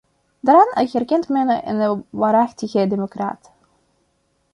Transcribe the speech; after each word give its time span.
Daaraan 0.43 0.87
herkent 0.93 1.27
men 1.29 1.67
een 1.67 2.05
waarachtig 2.09 2.71
democraat. 2.71 3.51